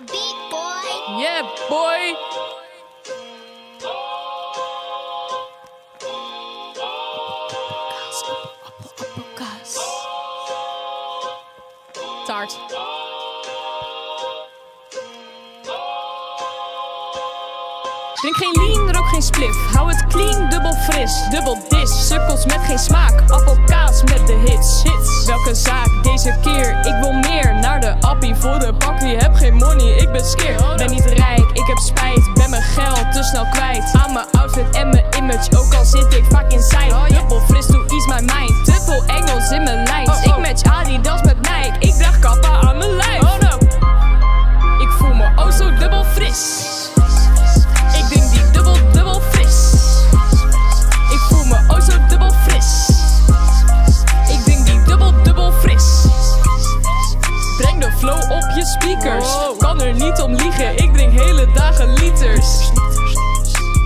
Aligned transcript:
Yeah, 0.00 1.42
boy. 1.68 2.14
Taart. 12.26 12.58
Drink 18.14 18.36
geen 18.36 18.52
lean, 18.52 18.92
rook 18.92 19.08
geen 19.08 19.22
spliff. 19.22 19.74
Hou 19.74 19.88
het 19.88 20.06
clean, 20.06 20.50
dubbel 20.50 20.74
fris. 20.74 21.28
Dubbel 21.30 21.58
dis, 21.68 22.06
sukkels 22.06 22.46
met 22.46 22.58
geen 22.66 22.78
smaak. 22.78 23.30
Appelkaas 23.30 24.02
met 24.02 24.26
de 24.26 24.32
hits. 24.32 24.82
hits. 24.82 25.26
Welke 25.26 25.54
zaak 25.54 26.02
deze 26.02 26.38
keer? 26.42 26.49
Voor 28.40 28.58
de 28.58 28.72
bakkie. 28.72 29.16
Heb 29.16 29.34
geen 29.34 29.54
money, 29.54 29.96
ik 29.96 30.12
ben 30.12 30.24
skeer. 30.24 30.74
Ben 30.76 30.90
niet 30.90 31.04
rijk, 31.04 31.50
ik 31.52 31.66
heb 31.66 31.78
spijt. 31.78 32.30
Ben 32.34 32.50
mijn 32.50 32.62
geld 32.62 33.12
te 33.12 33.22
snel 33.22 33.46
kwijt. 33.50 33.92
Aan 33.92 34.12
mijn 34.12 34.26
outfit 34.32 34.76
en 34.76 34.88
mijn 34.88 35.04
image. 35.18 35.58
Ook 35.58 35.74
al 35.74 35.84
zit 35.84 36.14
ik 36.14 36.24
vaak 36.28 36.52
inside. 36.52 36.94
Dubbel 37.08 37.40
fris, 37.40 37.66
to 37.66 37.84
ease 37.86 38.08
my 38.08 38.20
mind. 38.20 38.64
Te 38.64 38.72
veel 38.84 39.04
Engels 39.06 39.50
in 39.50 39.62
mijn 39.62 39.86
lijns. 39.86 40.24
Ik 40.24 40.36
match 40.36 40.62
Adidas 40.62 41.22
met 41.22 41.36
Nike. 41.36 41.76
Ik 41.78 41.94
draag 41.94 42.18
kappa 42.18 42.48
aan 42.48 42.78
mijn 42.78 42.90
lijf. 42.90 43.22
Oh. 43.22 43.38
Ik 44.80 44.88
voel 44.98 45.14
me 45.14 45.28
oh 45.36 45.50
zo 45.50 45.74
dubbel 45.78 46.04
fris. 46.04 46.89
Speakers. 59.40 59.58
Kan 59.58 59.80
er 59.80 59.94
niet 59.94 60.20
om 60.20 60.34
liegen, 60.34 60.76
ik 60.76 60.92
drink 60.92 61.12
hele 61.12 61.52
dagen 61.54 61.92
liters. 61.92 62.70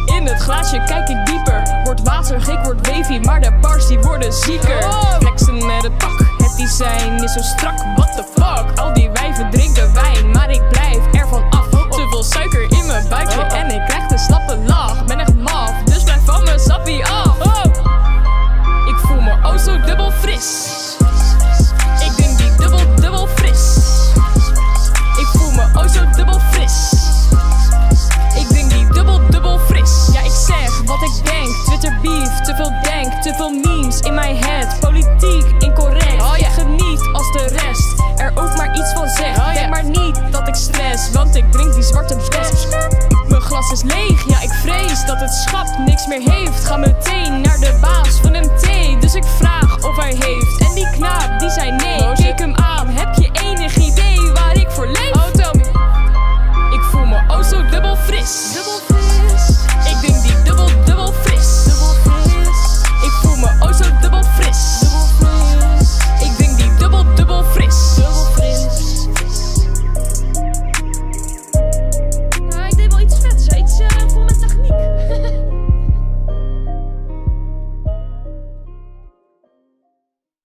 In 0.05 0.27
het 0.27 0.41
glaasje 0.41 0.83
kijk 0.87 1.09
ik 1.09 1.27
dieper. 1.27 1.81
Word 1.85 2.03
waterig, 2.03 2.49
ik 2.49 2.59
word 2.63 2.89
wavy, 2.89 3.19
maar 3.19 3.41
de 3.41 3.53
bars 3.61 3.87
die 3.87 3.99
worden 3.99 4.33
zieker. 4.33 4.83
Flexen 5.19 5.67
met 5.67 5.83
het 5.83 5.99
pak, 5.99 6.19
het 6.39 6.57
design 6.57 7.23
is 7.23 7.33
zo 7.33 7.41
strak. 7.41 7.79
What 7.97 8.13
the 8.17 8.25
fuck? 8.35 8.79
Al 8.79 8.93
die 8.93 9.11
wijven 9.11 9.51
drinken 9.51 9.95
wijn, 9.95 10.31
maar 10.31 10.51
ik 10.51 10.69
blijf 10.69 10.99
ervan 11.13 11.51
af. 11.51 11.69
Te 11.69 12.07
veel 12.11 12.23
suiker 12.23 12.71
in 12.71 12.87
mijn 12.87 13.09
buikje 13.09 13.41
en 13.43 13.71
ik 13.71 13.87
krijg 13.87 14.07
de 14.07 14.19
slappe 14.19 14.57
lach. 14.67 15.05
Ben 15.05 15.19
echt 15.19 15.35
maf, 15.35 15.73
dus 15.85 16.03
blijf 16.03 16.25
van 16.25 16.45
mijn 16.45 16.61
sappie 16.61 17.05
af. 17.05 17.41
Oh. 17.41 17.65
Ik 18.89 18.97
voel 18.97 19.21
me 19.21 19.33
oh 19.43 19.57
zo 19.57 19.81
dubbel 19.81 20.11
fris. 20.11 20.84
veel 33.45 33.75
memes 33.75 34.01
in 34.01 34.15
mijn 34.15 34.37
head. 34.37 34.81
Politiek 34.81 35.45
incorrect. 35.59 36.23
Oh. 36.23 36.33
Geniet 36.33 37.01
als 37.13 37.33
de 37.33 37.47
rest. 37.49 38.03
Er 38.17 38.33
ook 38.35 38.57
maar 38.57 38.77
iets 38.77 38.93
van 38.93 39.09
zegt. 39.09 39.39
Oh, 39.39 39.55
Denk 39.55 39.71
maar 39.71 39.85
niet 39.85 40.21
dat 40.31 40.49
ik 40.49 40.55
stress. 40.55 41.11
Want 41.11 41.35
ik 41.35 41.53
drink 41.53 41.75
die 41.75 41.83
zwarte 41.83 42.21
fles. 42.21 42.67
Mijn 43.29 43.41
glas 43.41 43.73
is 43.73 43.83
leeg. 43.83 44.29
Ja, 44.29 44.41
ik 44.41 44.53
vrees 44.63 45.05
dat 45.07 45.21
het 45.21 45.31
schap 45.31 45.67
niks 45.87 46.07
meer 46.07 46.21
heeft. 46.31 46.65
Ga 46.65 46.77
meteen 46.77 47.41
naar 47.41 47.59
de 47.59 47.79
baas 47.81 48.21
van 48.23 48.31
MT. 48.31 49.01
Dus 49.01 49.15
ik 49.15 49.25
vraag 49.25 49.85
of 49.85 49.97
hij 49.97 50.17
heeft. 50.19 50.61
En 50.69 50.75
die 50.75 50.91
knaap 50.91 51.39
die 51.41 51.51
zei 51.51 51.71
nee. 51.71 51.99
Oh, 51.99 52.15
Kijk 52.15 52.39
hem 52.39 52.55
aan. 52.55 52.89
Heb 52.89 53.15
je 53.15 53.31
enig 53.43 53.77
idee 53.77 54.33
waar 54.33 54.57
ik 54.57 54.71
voor 54.71 54.87
leef? 54.87 55.15
Oh, 55.15 55.27
tell 55.27 55.51
me. 55.53 55.65
Ik 56.75 56.83
voel 56.91 57.07
me 57.07 57.23
oh 57.29 57.43
zo 57.43 57.63
dubbel 57.71 57.97
fris. 57.97 58.53
Dubbel 58.53 58.73
fris. 58.73 58.94